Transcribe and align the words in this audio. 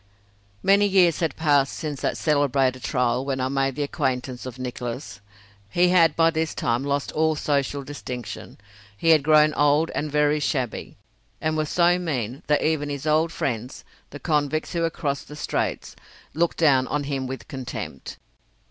Many 0.63 0.87
years 0.87 1.19
had 1.19 1.35
passed 1.35 1.73
since 1.73 2.01
that 2.01 2.17
celebrated 2.17 2.81
trial 2.81 3.23
when 3.23 3.39
I 3.39 3.49
made 3.49 3.75
the 3.75 3.83
acquaintance 3.83 4.47
of 4.47 4.57
Nicholas. 4.57 5.21
He 5.69 5.89
had 5.89 6.15
by 6.15 6.31
this 6.31 6.55
time 6.55 6.83
lost 6.83 7.11
all 7.11 7.35
social 7.35 7.83
distinction. 7.83 8.57
He 8.97 9.09
had 9.09 9.21
grown 9.21 9.53
old 9.53 9.91
and 9.91 10.11
very 10.11 10.39
shabby, 10.39 10.97
and 11.39 11.55
was 11.55 11.69
so 11.69 11.99
mean 11.99 12.41
that 12.47 12.63
even 12.63 12.89
his 12.89 13.05
old 13.05 13.31
friends, 13.31 13.83
the 14.09 14.19
convicts 14.19 14.73
who 14.73 14.81
had 14.81 14.93
crossed 14.93 15.27
the 15.27 15.35
straits, 15.35 15.95
looked 16.33 16.57
down 16.57 16.87
on 16.87 17.03
him 17.03 17.27
with 17.27 17.47
contempt. 17.47 18.17